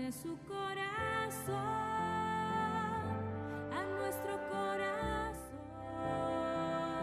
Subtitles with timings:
[0.00, 1.54] de su corazón
[3.70, 5.60] a nuestro corazón.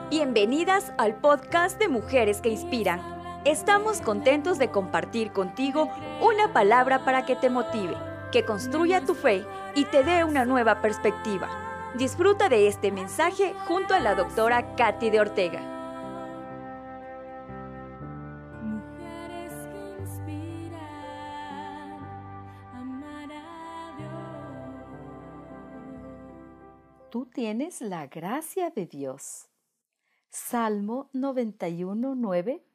[0.09, 3.00] Bienvenidas al podcast de Mujeres que Inspiran.
[3.46, 5.92] Estamos contentos de compartir contigo
[6.22, 7.96] una palabra para que te motive,
[8.32, 9.45] que construya tu fe
[9.75, 11.50] y te dé una nueva perspectiva.
[11.93, 15.77] Disfruta de este mensaje junto a la doctora Katy de Ortega.
[27.10, 29.47] Tú tienes la gracia de Dios.
[30.29, 32.66] Salmo 91, 9.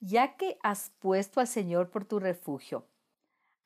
[0.00, 2.86] Ya que has puesto al Señor por tu refugio,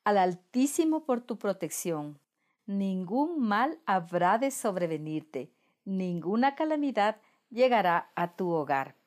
[0.03, 2.19] al Altísimo por tu protección,
[2.65, 5.53] ningún mal habrá de sobrevenirte,
[5.85, 8.97] ninguna calamidad llegará a tu hogar.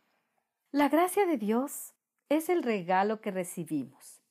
[0.73, 1.93] La gracia de Dios
[2.31, 4.23] es el regalo que recibimos,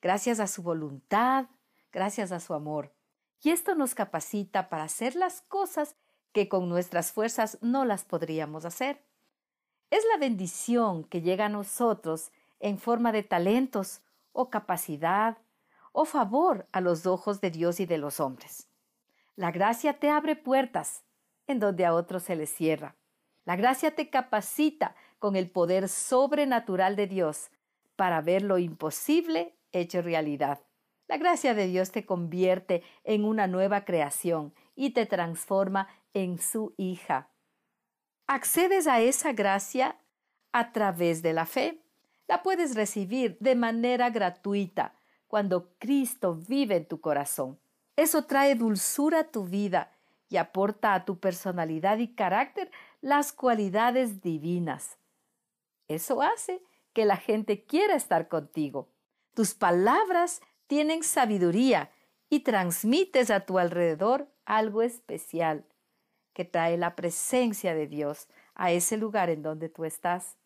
[0.00, 1.46] gracias a su voluntad,
[1.90, 2.97] gracias a su amor.
[3.42, 5.96] Y esto nos capacita para hacer las cosas
[6.32, 9.02] que con nuestras fuerzas no las podríamos hacer.
[9.90, 15.38] Es la bendición que llega a nosotros en forma de talentos o capacidad
[15.92, 18.68] o favor a los ojos de Dios y de los hombres.
[19.36, 21.04] La gracia te abre puertas
[21.46, 22.96] en donde a otros se les cierra.
[23.44, 27.50] La gracia te capacita con el poder sobrenatural de Dios
[27.96, 30.60] para ver lo imposible hecho realidad.
[31.08, 36.74] La gracia de Dios te convierte en una nueva creación y te transforma en su
[36.76, 37.30] hija.
[38.26, 39.96] Accedes a esa gracia
[40.52, 41.82] a través de la fe.
[42.26, 44.94] La puedes recibir de manera gratuita
[45.26, 47.58] cuando Cristo vive en tu corazón.
[47.96, 49.92] Eso trae dulzura a tu vida
[50.28, 52.70] y aporta a tu personalidad y carácter
[53.00, 54.98] las cualidades divinas.
[55.88, 58.90] Eso hace que la gente quiera estar contigo.
[59.34, 61.90] Tus palabras tienen sabiduría
[62.30, 65.66] y transmites a tu alrededor algo especial
[66.32, 70.36] que trae la presencia de Dios a ese lugar en donde tú estás.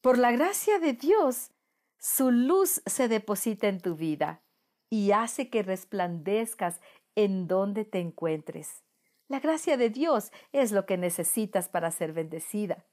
[0.00, 1.52] Por la gracia de Dios,
[1.98, 4.42] su luz se deposita en tu vida
[4.90, 6.80] y hace que resplandezcas
[7.14, 8.82] en donde te encuentres.
[9.28, 12.84] La gracia de Dios es lo que necesitas para ser bendecida.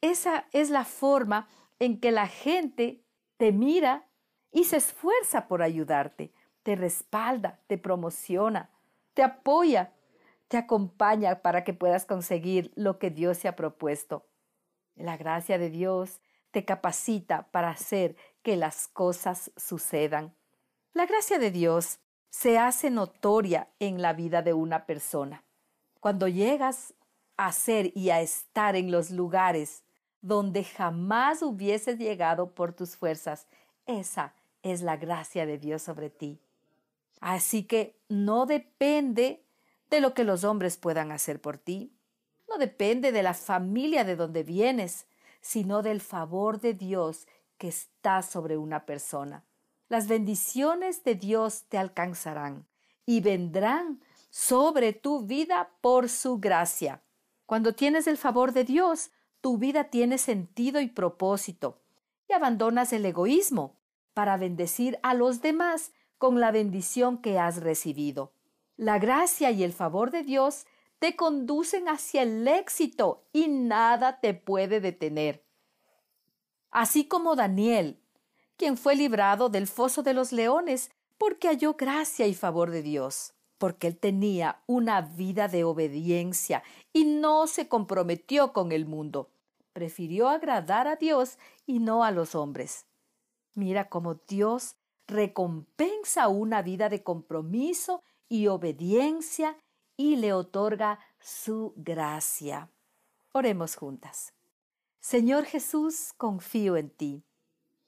[0.00, 3.04] Esa es la forma en que la gente
[3.36, 4.08] te mira
[4.52, 6.32] y se esfuerza por ayudarte,
[6.62, 8.70] te respalda, te promociona,
[9.14, 9.92] te apoya,
[10.48, 14.26] te acompaña para que puedas conseguir lo que Dios se ha propuesto.
[14.94, 16.20] La gracia de Dios
[16.50, 20.36] te capacita para hacer que las cosas sucedan.
[20.92, 25.44] La gracia de Dios se hace notoria en la vida de una persona.
[26.00, 26.94] Cuando llegas
[27.36, 29.84] a ser y a estar en los lugares
[30.20, 33.46] donde jamás hubieses llegado por tus fuerzas,
[33.86, 36.40] esa es la gracia de Dios sobre ti.
[37.20, 39.44] Así que no depende
[39.90, 41.92] de lo que los hombres puedan hacer por ti,
[42.48, 45.06] no depende de la familia de donde vienes,
[45.40, 47.26] sino del favor de Dios
[47.58, 49.44] que está sobre una persona.
[49.88, 52.66] Las bendiciones de Dios te alcanzarán
[53.06, 54.00] y vendrán
[54.30, 57.02] sobre tu vida por su gracia.
[57.46, 61.80] Cuando tienes el favor de Dios, tu vida tiene sentido y propósito,
[62.28, 63.76] y abandonas el egoísmo
[64.14, 68.32] para bendecir a los demás con la bendición que has recibido.
[68.76, 70.66] La gracia y el favor de Dios
[70.98, 75.44] te conducen hacia el éxito y nada te puede detener.
[76.70, 78.00] Así como Daniel,
[78.56, 83.34] quien fue librado del foso de los leones porque halló gracia y favor de Dios,
[83.58, 86.62] porque él tenía una vida de obediencia
[86.92, 89.30] y no se comprometió con el mundo.
[89.72, 92.86] Prefirió agradar a Dios y no a los hombres.
[93.54, 94.76] Mira cómo Dios
[95.06, 99.56] recompensa una vida de compromiso y obediencia
[99.96, 102.70] y le otorga su gracia.
[103.32, 104.34] Oremos juntas.
[105.00, 107.24] Señor Jesús, confío en ti.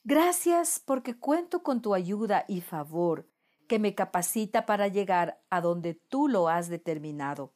[0.02, 3.26] Gracias porque cuento con tu ayuda y favor
[3.66, 7.52] que me capacita para llegar a donde tú lo has determinado.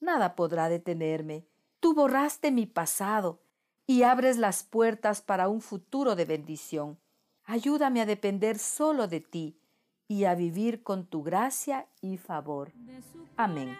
[0.00, 1.46] Nada podrá detenerme.
[1.78, 3.40] Tú borraste mi pasado
[3.86, 6.98] y abres las puertas para un futuro de bendición.
[7.46, 9.56] Ayúdame a depender solo de ti
[10.08, 12.72] y a vivir con tu gracia y favor.
[13.36, 13.78] Amén.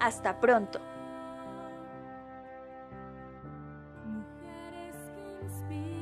[0.00, 0.95] Hasta pronto.
[5.48, 5.95] speak.